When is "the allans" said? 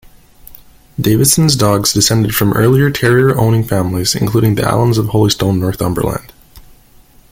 4.55-4.97